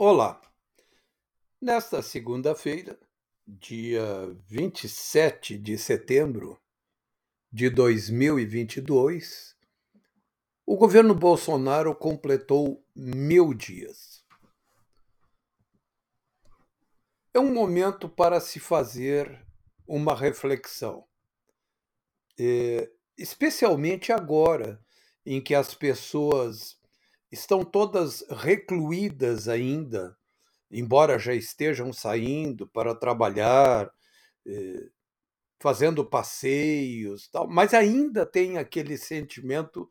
[0.00, 0.40] Olá!
[1.60, 2.96] Nesta segunda-feira,
[3.44, 6.56] dia 27 de setembro
[7.50, 9.56] de 2022,
[10.64, 14.24] o governo Bolsonaro completou mil dias.
[17.34, 19.44] É um momento para se fazer
[19.84, 21.08] uma reflexão,
[22.38, 24.80] é, especialmente agora
[25.26, 26.77] em que as pessoas
[27.30, 30.16] estão todas recluídas ainda,
[30.70, 33.90] embora já estejam saindo para trabalhar,
[34.46, 34.88] eh,
[35.60, 39.90] fazendo passeios, tal, mas ainda tem aquele sentimento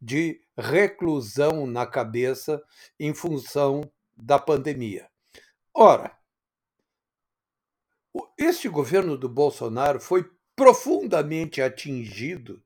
[0.00, 2.62] de reclusão na cabeça
[3.00, 3.80] em função
[4.14, 5.08] da pandemia.
[5.74, 6.16] Ora,
[8.38, 12.62] este governo do Bolsonaro foi profundamente atingido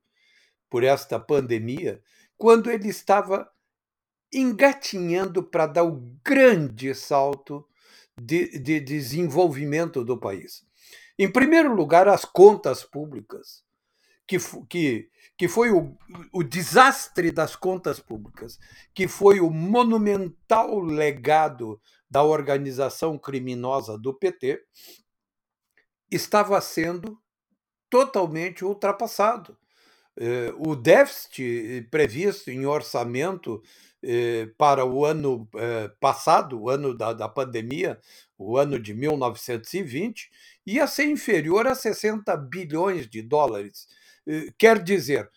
[0.69, 2.01] por esta pandemia
[2.37, 3.51] quando ele estava
[4.33, 7.67] engatinhando para dar o grande salto
[8.19, 10.63] de, de desenvolvimento do país.
[11.17, 13.63] Em primeiro lugar, as contas públicas,
[14.27, 14.37] que,
[14.69, 15.97] que, que foi o,
[16.31, 18.57] o desastre das contas públicas,
[18.93, 24.63] que foi o monumental legado da organização criminosa do PT,
[26.09, 27.17] estava sendo
[27.89, 29.57] totalmente ultrapassado.
[30.17, 33.67] Eh, o déficit previsto em orçamento eh,
[34.57, 37.99] para o ano eh, passado, o ano da, da pandemia,
[38.37, 40.29] o ano de 1920,
[40.65, 43.87] ia ser inferior a 60 bilhões de dólares.
[44.27, 45.29] Eh, quer dizer,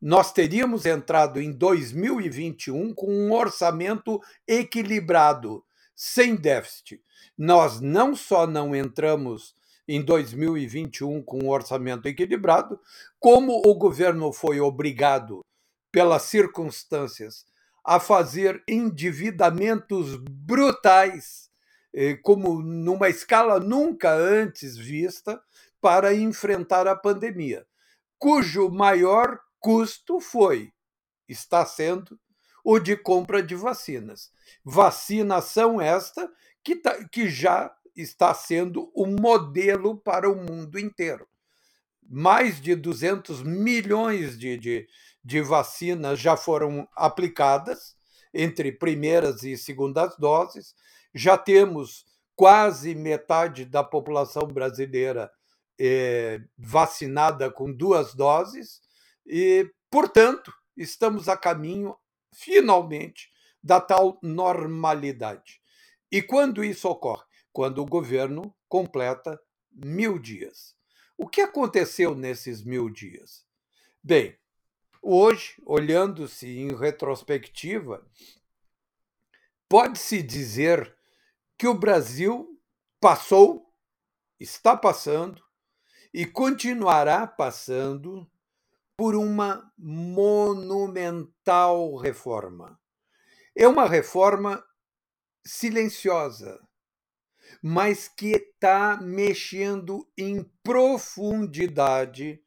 [0.00, 7.00] nós teríamos entrado em 2021 com um orçamento equilibrado, sem déficit.
[7.38, 9.54] Nós não só não entramos
[9.86, 12.80] em 2021 com um orçamento equilibrado,
[13.20, 15.40] como o governo foi obrigado,
[15.92, 17.44] pelas circunstâncias,
[17.84, 21.50] a fazer endividamentos brutais,
[21.92, 25.42] eh, como numa escala nunca antes vista,
[25.80, 27.66] para enfrentar a pandemia,
[28.18, 30.72] cujo maior custo foi,
[31.28, 32.18] está sendo,
[32.64, 34.30] o de compra de vacinas.
[34.64, 36.30] Vacinação esta
[36.62, 41.26] que, tá, que já está sendo o um modelo para o mundo inteiro.
[42.08, 44.88] Mais de 200 milhões de, de,
[45.24, 47.96] de vacinas já foram aplicadas,
[48.34, 50.74] entre primeiras e segundas doses.
[51.14, 55.30] Já temos quase metade da população brasileira
[55.78, 58.80] é, vacinada com duas doses,
[59.26, 61.96] e, portanto, estamos a caminho,
[62.34, 63.30] finalmente,
[63.62, 65.60] da tal normalidade.
[66.10, 67.24] E quando isso ocorre?
[67.52, 69.38] Quando o governo completa
[69.70, 70.74] mil dias.
[71.16, 73.44] O que aconteceu nesses mil dias?
[74.02, 74.36] Bem,
[75.04, 78.08] Hoje, olhando-se em retrospectiva,
[79.68, 80.96] pode-se dizer
[81.58, 82.56] que o Brasil
[83.00, 83.74] passou,
[84.38, 85.42] está passando
[86.14, 88.30] e continuará passando
[88.96, 91.16] por uma monumental
[91.96, 92.80] reforma.
[93.56, 94.64] É uma reforma
[95.44, 96.60] silenciosa,
[97.60, 102.41] mas que está mexendo em profundidade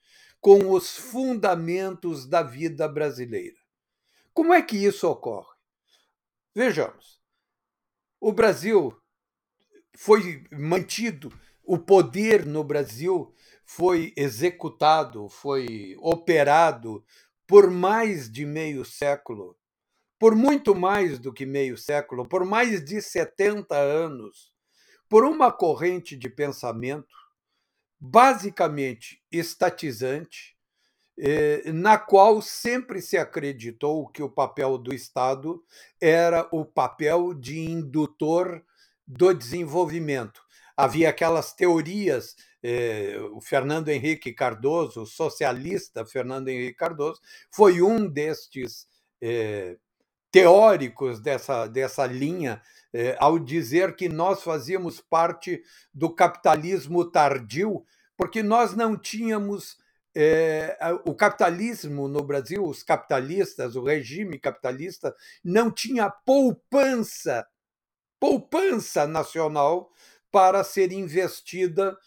[0.46, 3.58] com os fundamentos da vida brasileira.
[4.32, 5.58] Como é que isso ocorre?
[6.54, 7.20] Vejamos.
[8.22, 8.96] O Brasil
[9.98, 13.34] foi mantido, o poder no Brasil
[13.66, 17.04] foi executado, foi operado
[17.48, 19.58] por mais de meio século,
[20.20, 24.54] por muito mais do que meio século, por mais de 70 anos,
[25.10, 27.25] por uma corrente de pensamento
[28.10, 30.56] basicamente estatizante,
[31.18, 35.64] eh, na qual sempre se acreditou que o papel do Estado
[36.00, 38.64] era o papel de indutor
[39.08, 40.42] do desenvolvimento.
[40.78, 48.08] Havia aquelas teorias, eh, o Fernando Henrique Cardoso, o socialista Fernando Henrique Cardoso, foi um
[48.08, 48.88] destes
[49.22, 49.78] eh,
[50.32, 52.62] teóricos dessa, dessa linha
[52.98, 55.62] eh, ao dizer que nós fazíamos parte
[55.94, 57.84] do capitalismo tardio,
[58.16, 59.78] porque nós não tínhamos
[60.16, 65.14] eh, o capitalismo no Brasil, os capitalistas, o regime capitalista,
[65.44, 67.46] não tinha poupança,
[68.18, 69.92] poupança nacional
[70.32, 71.98] para ser investida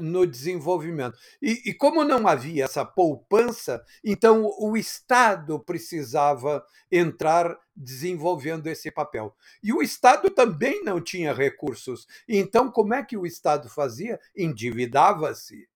[0.00, 1.16] no desenvolvimento.
[1.40, 9.34] E, e, como não havia essa poupança, então o Estado precisava entrar desenvolvendo esse papel.
[9.62, 12.06] E o Estado também não tinha recursos.
[12.28, 14.18] Então, como é que o Estado fazia?
[14.36, 15.68] Endividava-se.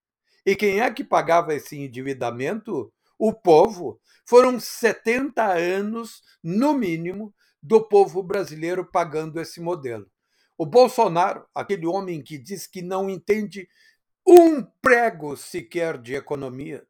[0.45, 2.93] E quem é que pagava esse endividamento?
[3.19, 4.01] O povo.
[4.25, 10.07] Foram 70 anos, no mínimo, do povo brasileiro pagando esse modelo.
[10.59, 13.69] O Bolsonaro, aquele homem que diz que não entende
[14.27, 16.87] um prego sequer de economia,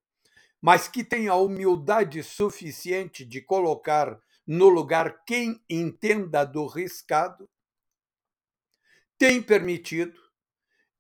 [0.60, 7.48] mas que tem a humildade suficiente de colocar no lugar quem entenda do riscado,
[9.18, 10.18] tem permitido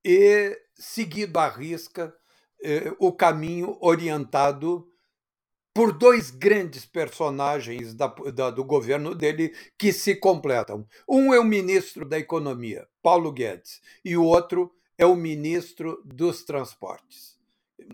[0.04, 2.14] e seguido à risca
[2.62, 4.90] eh, o caminho orientado
[5.76, 10.88] por dois grandes personagens da, da, do governo dele que se completam.
[11.06, 16.44] Um é o ministro da Economia, Paulo Guedes, e o outro é o ministro dos
[16.44, 17.38] Transportes.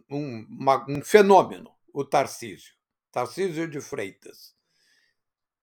[0.08, 2.72] Um, uma, um fenômeno, o Tarcísio,
[3.10, 4.54] Tarcísio de Freitas.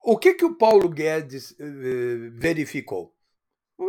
[0.04, 3.16] O que, que o Paulo Guedes eh, verificou?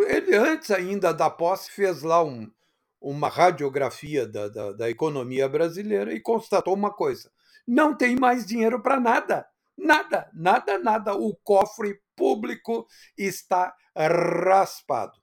[0.06, 2.48] Ele, antes ainda da posse, fez lá um,
[3.00, 7.32] uma radiografia da, da, da economia brasileira e constatou uma coisa:
[7.66, 9.46] não tem mais dinheiro para nada.
[9.76, 11.14] Nada, nada, nada.
[11.14, 12.86] O cofre público
[13.16, 15.18] está raspado.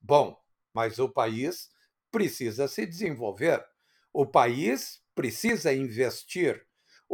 [0.00, 0.36] Bom,
[0.74, 1.70] mas o país
[2.10, 3.64] precisa se desenvolver.
[4.12, 6.62] O país precisa investir.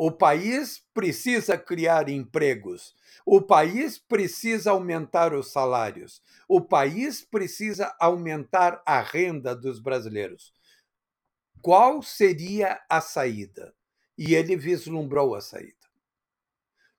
[0.00, 2.94] O país precisa criar empregos.
[3.26, 6.22] O país precisa aumentar os salários.
[6.48, 10.52] O país precisa aumentar a renda dos brasileiros.
[11.60, 13.74] Qual seria a saída?
[14.18, 15.72] e ele vislumbrou a saída.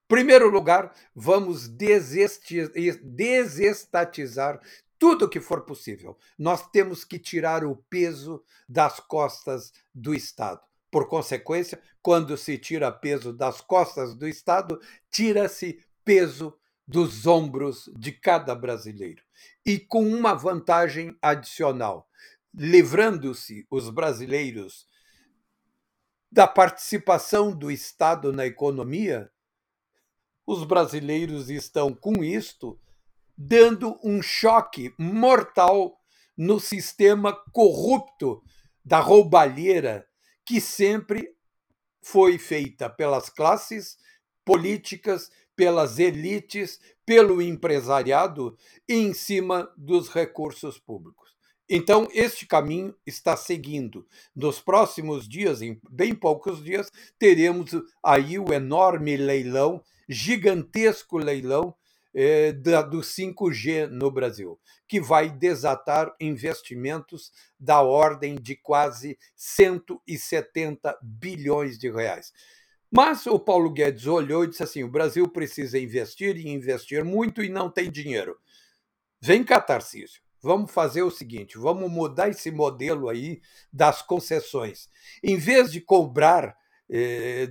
[0.07, 4.61] Primeiro lugar, vamos desestatizar
[4.97, 6.17] tudo o que for possível.
[6.37, 10.67] Nós temos que tirar o peso das costas do Estado.
[10.91, 14.79] Por consequência, quando se tira peso das costas do Estado,
[15.11, 16.57] tira-se peso
[16.87, 19.21] dos ombros de cada brasileiro.
[19.63, 22.09] E com uma vantagem adicional,
[22.53, 24.87] livrando-se os brasileiros
[26.31, 29.31] da participação do Estado na economia,
[30.45, 32.79] os brasileiros estão, com isto,
[33.37, 35.99] dando um choque mortal
[36.35, 38.41] no sistema corrupto
[38.83, 40.08] da roubalheira
[40.49, 41.35] que sempre
[42.01, 43.99] foi feita pelas classes
[44.43, 48.57] políticas, pelas elites, pelo empresariado
[48.87, 51.37] em cima dos recursos públicos.
[51.69, 54.07] Então, este caminho está seguindo.
[54.35, 57.69] Nos próximos dias, em bem poucos dias, teremos
[58.01, 61.75] aí o enorme leilão, gigantesco leilão
[62.13, 71.77] eh, do 5G no Brasil, que vai desatar investimentos da ordem de quase 170 bilhões
[71.77, 72.31] de reais.
[72.91, 77.43] Mas o Paulo Guedes olhou e disse assim: o Brasil precisa investir e investir muito
[77.43, 78.37] e não tem dinheiro.
[79.21, 83.41] Vem cá, Tarcísio vamos fazer o seguinte: vamos mudar esse modelo aí
[83.71, 84.89] das concessões.
[85.23, 86.57] Em vez de cobrar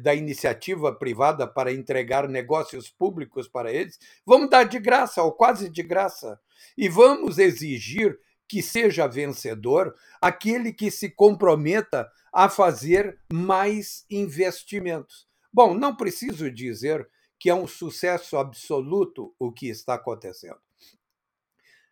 [0.02, 5.69] da iniciativa privada para entregar negócios públicos para eles, vamos dar de graça ou quase
[5.69, 6.40] de graça.
[6.76, 8.19] E vamos exigir
[8.49, 15.29] que seja vencedor aquele que se comprometa a fazer mais investimentos.
[15.52, 17.08] Bom, não preciso dizer
[17.38, 20.58] que é um sucesso absoluto o que está acontecendo.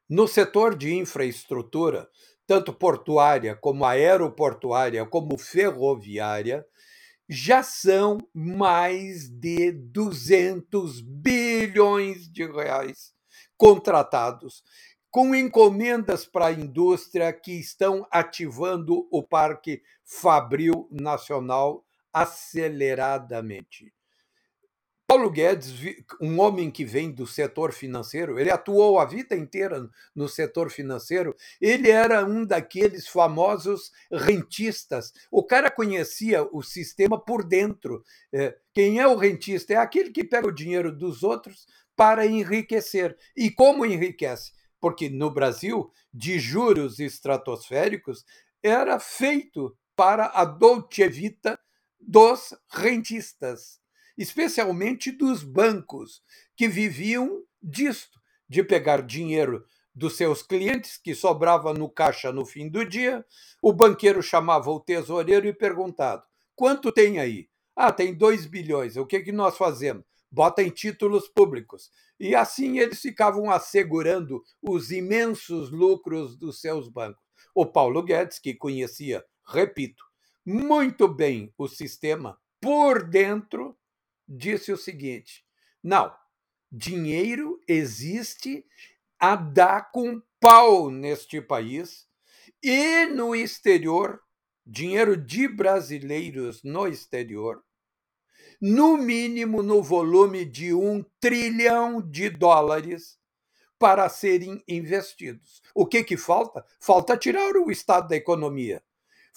[0.08, 2.08] No setor de infraestrutura,
[2.46, 6.64] tanto portuária como aeroportuária, como ferroviária,
[7.28, 13.14] já são mais de 200 bilhões de reais
[13.56, 14.62] contratados,
[15.10, 23.95] com encomendas para a indústria que estão ativando o Parque Fabril Nacional aceleradamente.
[25.16, 25.72] Paulo Guedes,
[26.20, 31.34] um homem que vem do setor financeiro, ele atuou a vida inteira no setor financeiro,
[31.58, 35.14] ele era um daqueles famosos rentistas.
[35.30, 38.04] O cara conhecia o sistema por dentro.
[38.30, 39.72] É, quem é o rentista?
[39.72, 43.16] É aquele que pega o dinheiro dos outros para enriquecer.
[43.34, 44.52] E como enriquece?
[44.78, 48.22] Porque no Brasil, de juros estratosféricos,
[48.62, 51.58] era feito para a dolce vita
[51.98, 53.80] dos rentistas
[54.16, 56.22] especialmente dos bancos,
[56.56, 62.68] que viviam disto, de pegar dinheiro dos seus clientes, que sobrava no caixa no fim
[62.68, 63.24] do dia.
[63.62, 67.48] O banqueiro chamava o tesoureiro e perguntava: quanto tem aí?
[67.74, 68.96] Ah, tem 2 bilhões.
[68.96, 70.04] O que, que nós fazemos?
[70.30, 71.90] Bota em títulos públicos.
[72.18, 77.22] E assim eles ficavam assegurando os imensos lucros dos seus bancos.
[77.54, 80.04] O Paulo Guedes, que conhecia, repito,
[80.44, 83.76] muito bem o sistema por dentro,
[84.28, 85.44] disse o seguinte:
[85.82, 86.14] não,
[86.70, 88.64] dinheiro existe
[89.18, 92.06] a dar com pau neste país
[92.62, 94.20] e no exterior,
[94.64, 97.62] dinheiro de brasileiros no exterior,
[98.60, 103.18] no mínimo no volume de um trilhão de dólares
[103.78, 105.62] para serem investidos.
[105.74, 106.64] O que, que falta?
[106.80, 108.82] Falta tirar o Estado da economia.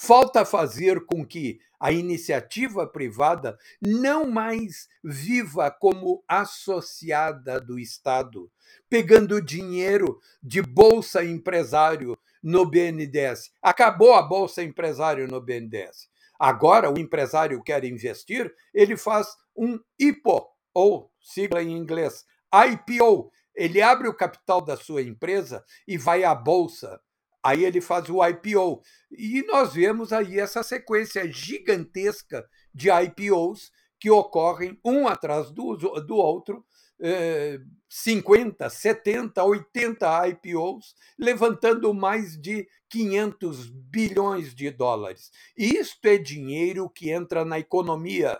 [0.01, 8.49] Falta fazer com que a iniciativa privada não mais viva como associada do Estado,
[8.89, 13.51] pegando dinheiro de bolsa empresário no BNDES.
[13.61, 16.09] Acabou a bolsa empresário no BNDES.
[16.39, 23.29] Agora o empresário quer investir, ele faz um IPO, ou sigla em inglês, IPO.
[23.53, 27.01] Ele abre o capital da sua empresa e vai à bolsa
[27.43, 28.81] Aí ele faz o IPO.
[29.11, 36.15] E nós vemos aí essa sequência gigantesca de IPOs que ocorrem um atrás do, do
[36.15, 36.65] outro,
[37.01, 45.31] eh, 50, 70, 80 IPOs, levantando mais de 500 bilhões de dólares.
[45.57, 48.39] Isto é dinheiro que entra na economia.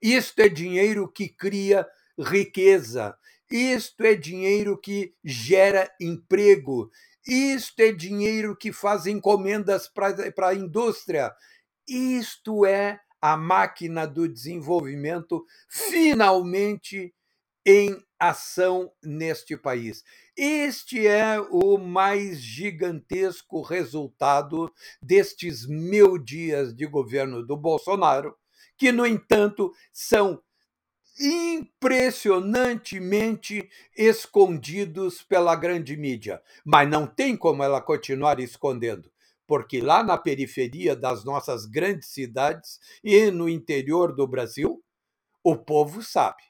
[0.00, 1.86] Isto é dinheiro que cria
[2.18, 3.16] riqueza.
[3.50, 6.90] Isto é dinheiro que gera emprego.
[7.26, 11.32] Isto é dinheiro que faz encomendas para a indústria.
[11.86, 17.14] Isto é a máquina do desenvolvimento finalmente
[17.66, 20.02] em ação neste país.
[20.36, 24.72] Este é o mais gigantesco resultado
[25.02, 28.34] destes mil dias de governo do Bolsonaro,
[28.78, 30.42] que, no entanto, são
[31.20, 36.42] impressionantemente escondidos pela grande mídia.
[36.64, 39.12] Mas não tem como ela continuar escondendo,
[39.46, 44.82] porque lá na periferia das nossas grandes cidades e no interior do Brasil,
[45.44, 46.42] o povo sabe.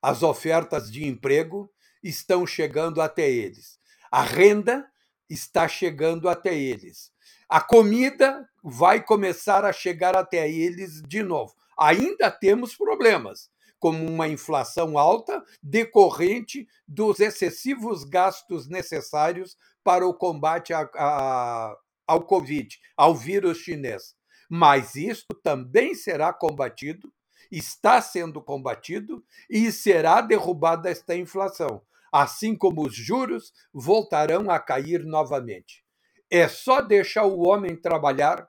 [0.00, 1.70] As ofertas de emprego
[2.02, 3.78] estão chegando até eles.
[4.10, 4.90] A renda
[5.28, 7.12] está chegando até eles.
[7.48, 11.54] A comida vai começar a chegar até eles de novo.
[11.78, 20.72] Ainda temos problemas, como uma inflação alta decorrente dos excessivos gastos necessários para o combate
[20.72, 24.16] a, a, ao Covid, ao vírus chinês.
[24.50, 27.12] Mas isto também será combatido,
[27.50, 31.82] está sendo combatido e será derrubada esta inflação,
[32.12, 35.84] assim como os juros voltarão a cair novamente.
[36.30, 38.48] É só deixar o homem trabalhar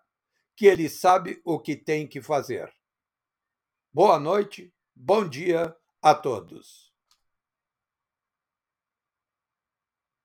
[0.56, 2.70] que ele sabe o que tem que fazer.
[3.94, 6.89] Boa noite Bom dia a todos.